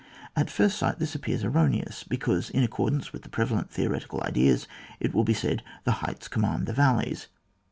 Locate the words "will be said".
5.13-5.61